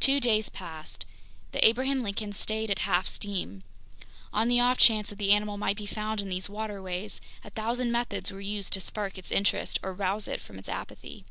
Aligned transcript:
Two 0.00 0.18
days 0.18 0.48
passed. 0.48 1.06
The 1.52 1.64
Abraham 1.64 2.02
Lincoln 2.02 2.32
stayed 2.32 2.72
at 2.72 2.80
half 2.80 3.06
steam. 3.06 3.62
On 4.32 4.48
the 4.48 4.58
offchance 4.60 5.10
that 5.10 5.20
the 5.20 5.30
animal 5.32 5.56
might 5.58 5.76
be 5.76 5.86
found 5.86 6.20
in 6.20 6.28
these 6.28 6.48
waterways, 6.48 7.20
a 7.44 7.50
thousand 7.50 7.92
methods 7.92 8.32
were 8.32 8.40
used 8.40 8.72
to 8.72 8.80
spark 8.80 9.16
its 9.16 9.30
interest 9.30 9.78
or 9.80 9.94
rouse 9.94 10.26
it 10.26 10.40
from 10.40 10.58
its 10.58 10.68
apathy. 10.68 11.24